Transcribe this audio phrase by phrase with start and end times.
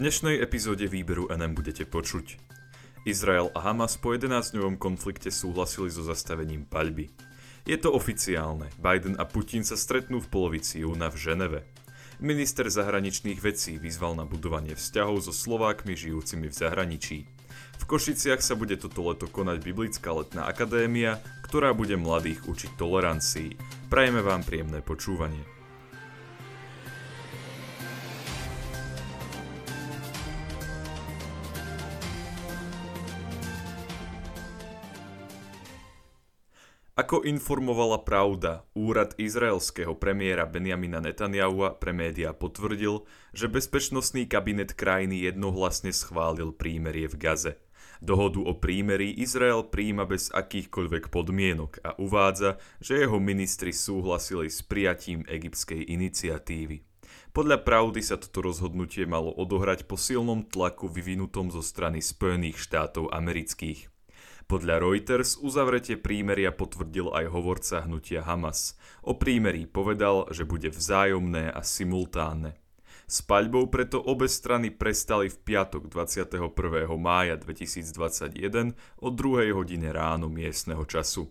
[0.00, 2.40] dnešnej epizóde výberu NM budete počuť.
[3.04, 7.12] Izrael a Hamas po 11-dňovom konflikte súhlasili so zastavením paľby.
[7.68, 11.60] Je to oficiálne, Biden a Putin sa stretnú v polovici júna v Ženeve.
[12.16, 17.18] Minister zahraničných vecí vyzval na budovanie vzťahov so Slovákmi žijúcimi v zahraničí.
[17.76, 23.52] V Košiciach sa bude toto leto konať Biblická letná akadémia, ktorá bude mladých učiť tolerancii.
[23.92, 25.59] Prajeme vám príjemné počúvanie.
[36.98, 45.22] Ako informovala Pravda, úrad izraelského premiéra Benjamina Netanyahua pre média potvrdil, že bezpečnostný kabinet krajiny
[45.22, 47.52] jednohlasne schválil prímerie v Gaze.
[48.02, 54.64] Dohodu o prímerí Izrael príjima bez akýchkoľvek podmienok a uvádza, že jeho ministri súhlasili s
[54.64, 56.82] prijatím egyptskej iniciatívy.
[57.30, 63.14] Podľa pravdy sa toto rozhodnutie malo odohrať po silnom tlaku vyvinutom zo strany Spojených štátov
[63.14, 63.89] amerických.
[64.50, 68.74] Podľa Reuters uzavretie prímeria potvrdil aj hovorca hnutia Hamas.
[69.06, 72.58] O prímerí povedal, že bude vzájomné a simultánne.
[73.06, 76.50] S paľbou preto obe strany prestali v piatok 21.
[76.98, 79.54] mája 2021 o 2.
[79.54, 81.30] hodine ráno miestneho času.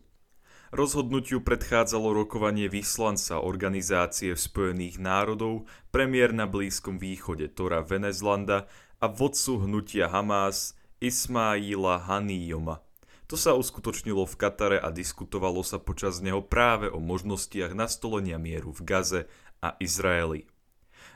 [0.72, 8.72] Rozhodnutiu predchádzalo rokovanie vyslanca Organizácie spojených národov, premiér na Blízkom východe Tora Venezlanda
[9.04, 10.72] a vodcu hnutia Hamas
[11.04, 12.80] Ismaila Haniyoma–
[13.30, 18.74] to sa uskutočnilo v Katare a diskutovalo sa počas neho práve o možnostiach nastolenia mieru
[18.74, 19.22] v Gaze
[19.62, 20.50] a Izraeli.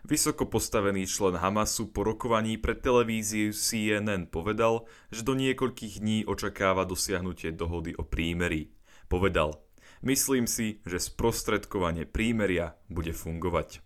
[0.06, 6.86] Vysoko postavený člen Hamasu po rokovaní pre televíziu CNN povedal, že do niekoľkých dní očakáva
[6.86, 8.70] dosiahnutie dohody o prímeri.
[9.10, 9.64] Povedal,
[10.06, 13.82] myslím si, že sprostredkovanie prímeria bude fungovať.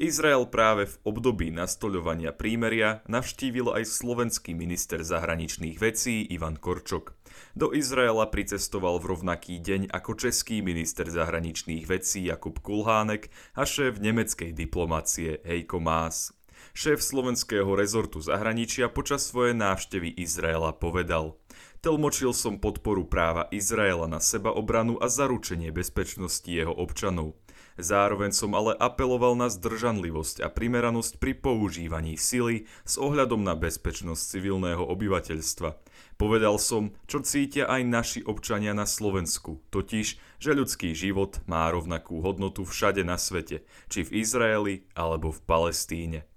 [0.00, 7.12] Izrael práve v období nastoľovania prímeria navštívil aj slovenský minister zahraničných vecí Ivan Korčok.
[7.52, 14.00] Do Izraela pricestoval v rovnaký deň ako český minister zahraničných vecí Jakub Kulhánek a šéf
[14.00, 16.32] nemeckej diplomácie Heiko Maas.
[16.72, 21.36] Šéf slovenského rezortu zahraničia počas svojej návštevy Izraela povedal
[21.84, 27.36] Tlmočil som podporu práva Izraela na sebaobranu a zaručenie bezpečnosti jeho občanov.
[27.80, 34.22] Zároveň som ale apeloval na zdržanlivosť a primeranosť pri používaní sily s ohľadom na bezpečnosť
[34.36, 35.80] civilného obyvateľstva.
[36.20, 42.20] Povedal som, čo cítia aj naši občania na Slovensku, totiž, že ľudský život má rovnakú
[42.20, 46.28] hodnotu všade na svete, či v Izraeli alebo v Palestíne.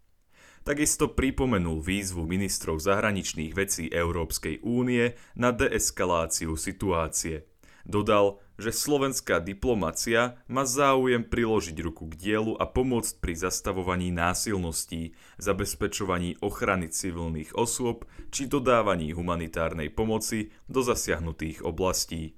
[0.64, 7.44] Takisto pripomenul výzvu ministrov zahraničných vecí Európskej únie na deeskaláciu situácie.
[7.84, 15.18] Dodal, že slovenská diplomacia má záujem priložiť ruku k dielu a pomôcť pri zastavovaní násilností,
[15.42, 22.38] zabezpečovaní ochrany civilných osôb či dodávaní humanitárnej pomoci do zasiahnutých oblastí.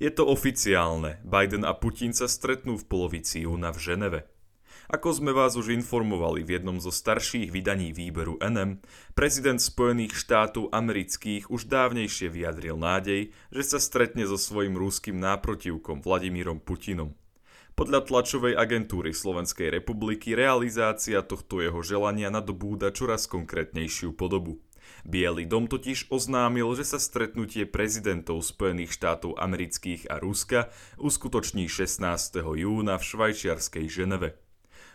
[0.00, 4.20] Je to oficiálne, Biden a Putin sa stretnú v polovici júna v Ženeve.
[4.90, 8.82] Ako sme vás už informovali v jednom zo starších vydaní výberu NM,
[9.14, 16.02] prezident Spojených štátov amerických už dávnejšie vyjadril nádej, že sa stretne so svojím rúským náprotivkom
[16.02, 17.14] Vladimírom Putinom.
[17.78, 24.58] Podľa tlačovej agentúry Slovenskej republiky realizácia tohto jeho želania nadobúda čoraz konkrétnejšiu podobu.
[25.06, 32.42] Bielý dom totiž oznámil, že sa stretnutie prezidentov Spojených štátov amerických a Ruska uskutoční 16.
[32.42, 34.49] júna v švajčiarskej Ženeve.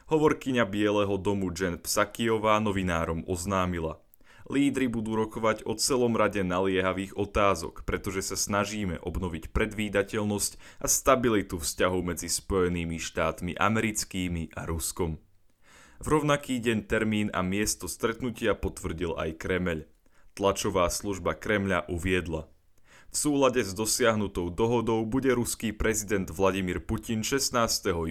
[0.06, 3.98] Hovorkyňa Bieleho domu Jen Psakiová novinárom oznámila.
[4.46, 11.58] Lídry budú rokovať o celom rade naliehavých otázok, pretože sa snažíme obnoviť predvídateľnosť a stabilitu
[11.58, 15.18] vzťahov medzi Spojenými štátmi americkými a Ruskom.
[15.98, 19.90] V rovnaký deň termín a miesto stretnutia potvrdil aj Kremeľ.
[20.38, 22.46] Tlačová služba Kremľa uviedla–
[23.16, 27.56] v súlade s dosiahnutou dohodou bude ruský prezident Vladimír Putin 16.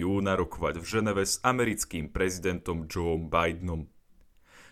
[0.01, 3.85] júna rokovať v Ženeve s americkým prezidentom Joe Bidenom.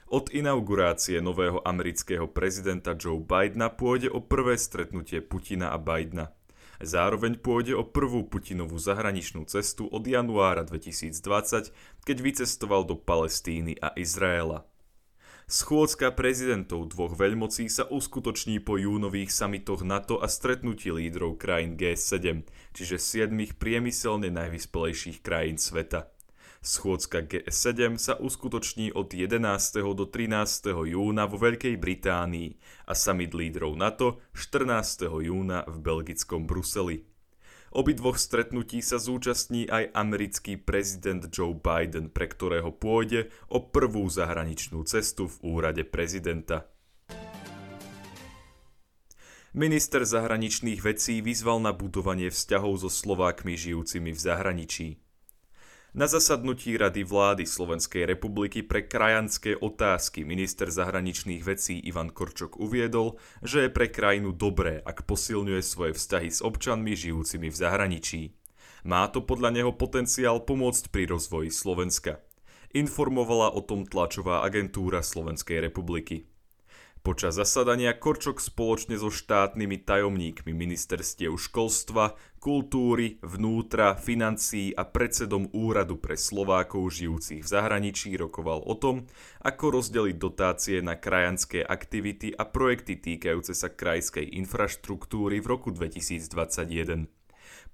[0.10, 6.34] Od inaugurácie nového amerického prezidenta Joe Bidena pôjde o prvé stretnutie Putina a Bidena.
[6.82, 11.70] Zároveň pôjde o prvú Putinovú zahraničnú cestu od januára 2020,
[12.10, 14.66] keď vycestoval do Palestíny a Izraela.
[15.44, 22.48] Schôdzka prezidentov dvoch veľmocí sa uskutoční po júnových samitoch NATO a stretnutí lídrov krajín G7,
[22.72, 26.08] čiže siedmých priemyselne najvyspelejších krajín sveta.
[26.64, 29.36] Schôdzka G7 sa uskutoční od 11.
[30.00, 30.72] do 13.
[30.88, 32.56] júna vo Veľkej Británii
[32.88, 35.12] a summit lídrov NATO 14.
[35.12, 37.13] júna v belgickom Bruseli.
[37.74, 44.86] Obidvoch stretnutí sa zúčastní aj americký prezident Joe Biden, pre ktorého pôjde o prvú zahraničnú
[44.86, 46.70] cestu v úrade prezidenta.
[49.58, 55.03] Minister zahraničných vecí vyzval na budovanie vzťahov so Slovákmi žijúcimi v zahraničí.
[55.94, 63.22] Na zasadnutí Rady vlády Slovenskej republiky pre krajanské otázky minister zahraničných vecí Ivan Korčok uviedol,
[63.46, 68.22] že je pre krajinu dobré, ak posilňuje svoje vzťahy s občanmi žijúcimi v zahraničí.
[68.90, 72.26] Má to podľa neho potenciál pomôcť pri rozvoji Slovenska.
[72.74, 76.26] Informovala o tom tlačová agentúra Slovenskej republiky.
[77.04, 86.00] Počas zasadania Korčok spoločne so štátnymi tajomníkmi ministerstiev školstva, kultúry, vnútra, financií a predsedom Úradu
[86.00, 89.04] pre Slovákov žijúcich v zahraničí rokoval o tom,
[89.44, 97.12] ako rozdeliť dotácie na krajanské aktivity a projekty týkajúce sa krajskej infraštruktúry v roku 2021.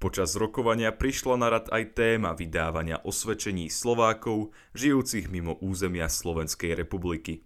[0.02, 7.46] Počas rokovania prišla na rad aj téma vydávania osvedčení Slovákov žijúcich mimo územia Slovenskej republiky.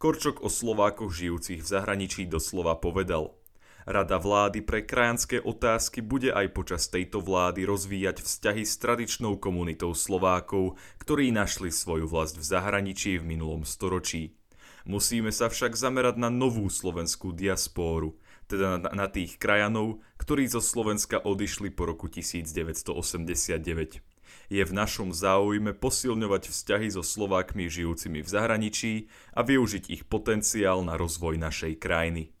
[0.00, 3.36] Korčok o Slovákoch žijúcich v zahraničí doslova povedal.
[3.84, 9.92] Rada vlády pre krajanské otázky bude aj počas tejto vlády rozvíjať vzťahy s tradičnou komunitou
[9.92, 14.40] Slovákov, ktorí našli svoju vlast v zahraničí v minulom storočí.
[14.88, 18.16] Musíme sa však zamerať na novú slovenskú diaspóru,
[18.48, 24.00] teda na, na tých krajanov, ktorí zo Slovenska odišli po roku 1989.
[24.48, 28.92] Je v našom záujme posilňovať vzťahy so Slovákmi žijúcimi v zahraničí
[29.34, 32.34] a využiť ich potenciál na rozvoj našej krajiny.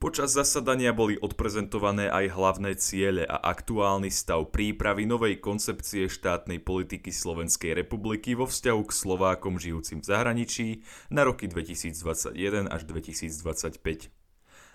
[0.00, 7.12] Počas zasadania boli odprezentované aj hlavné ciele a aktuálny stav prípravy novej koncepcie štátnej politiky
[7.12, 10.66] Slovenskej republiky vo vzťahu k Slovákom žijúcim v zahraničí
[11.12, 14.19] na roky 2021 až 2025.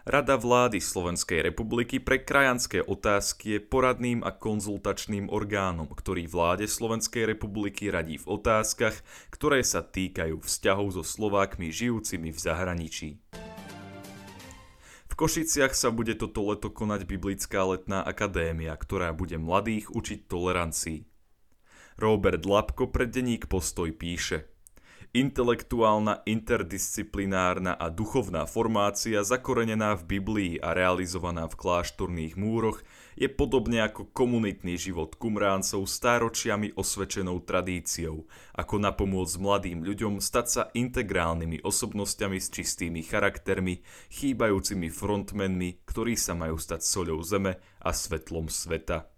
[0.05, 7.25] Rada vlády Slovenskej republiky pre krajanské otázky je poradným a konzultačným orgánom, ktorý vláde Slovenskej
[7.25, 8.93] republiky radí v otázkach,
[9.33, 13.09] ktoré sa týkajú vzťahov so Slovákmi žijúcimi v zahraničí.
[15.09, 21.01] V Košiciach sa bude toto leto konať Biblická letná akadémia, ktorá bude mladých učiť tolerancii.
[21.97, 24.45] Robert Lapko pre denník Postoj píše–
[25.15, 32.83] Intelektuálna, interdisciplinárna a duchovná formácia zakorenená v Biblii a realizovaná v kláštorných múroch
[33.15, 38.27] je podobne ako komunitný život kumráncov stáročiami osvedčenou tradíciou,
[38.59, 46.35] ako napomôcť mladým ľuďom stať sa integrálnymi osobnosťami s čistými charaktermi, chýbajúcimi frontmenmi, ktorí sa
[46.35, 49.14] majú stať soľou zeme a svetlom sveta.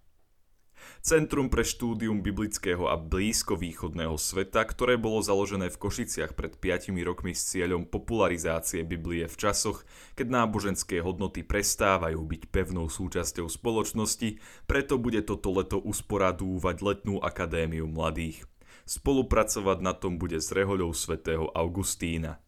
[1.03, 7.31] Centrum pre štúdium biblického a blízkovýchodného sveta, ktoré bolo založené v Košiciach pred 5 rokmi
[7.31, 9.87] s cieľom popularizácie Biblie v časoch,
[10.17, 17.87] keď náboženské hodnoty prestávajú byť pevnou súčasťou spoločnosti, preto bude toto leto usporadúvať letnú akadémiu
[17.87, 18.43] mladých.
[18.87, 22.39] Spolupracovať na tom bude s rehoľou svätého Augustína.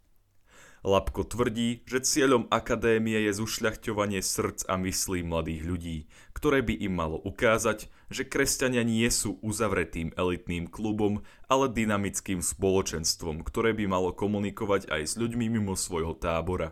[0.80, 5.98] Lapko tvrdí, že cieľom akadémie je zušľachťovanie srdc a myslí mladých ľudí,
[6.32, 11.20] ktoré by im malo ukázať, že kresťania nie sú uzavretým elitným klubom,
[11.52, 16.72] ale dynamickým spoločenstvom, ktoré by malo komunikovať aj s ľuďmi mimo svojho tábora.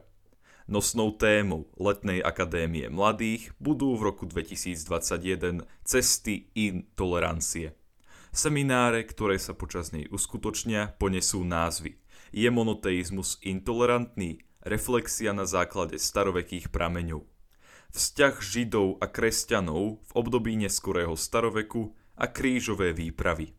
[0.71, 7.75] Nosnou témou Letnej akadémie mladých budú v roku 2021 cesty intolerancie.
[8.31, 11.99] Semináre, ktoré sa počas nej uskutočnia, ponesú názvy
[12.37, 14.45] Je monoteizmus intolerantný?
[14.61, 17.25] Reflexia na základe starovekých prameňov
[17.97, 23.57] vzťah Židov a kresťanov v období neskorého staroveku a krížové výpravy.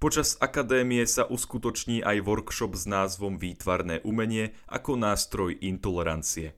[0.00, 6.56] Počas akadémie sa uskutoční aj workshop s názvom Výtvarné umenie ako nástroj intolerancie.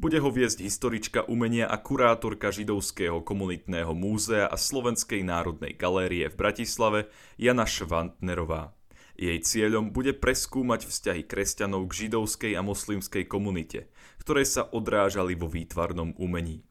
[0.00, 6.38] Bude ho viesť historička umenia a kurátorka Židovského komunitného múzea a Slovenskej národnej galérie v
[6.38, 8.77] Bratislave Jana Švantnerová.
[9.18, 13.90] Jej cieľom bude preskúmať vzťahy kresťanov k židovskej a moslimskej komunite,
[14.22, 16.62] ktoré sa odrážali vo výtvarnom umení.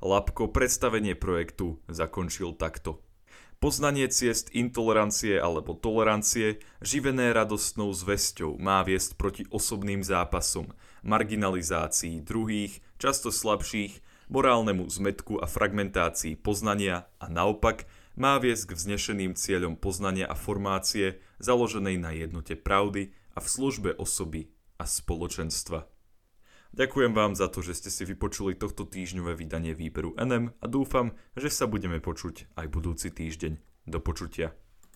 [0.00, 3.04] Lapko predstavenie projektu zakončil takto.
[3.60, 10.72] Poznanie ciest intolerancie alebo tolerancie, živené radostnou zväzťou, má viesť proti osobným zápasom,
[11.06, 19.32] marginalizácii druhých, často slabších, morálnemu zmetku a fragmentácii poznania a naopak má viesť k vznešeným
[19.36, 25.88] cieľom poznania a formácie založenej na jednote pravdy a v službe osoby a spoločenstva.
[26.72, 31.12] Ďakujem vám za to, že ste si vypočuli tohto týždňové vydanie výberu NM a dúfam,
[31.36, 33.60] že sa budeme počuť aj budúci týždeň.
[33.82, 34.54] Do počutia.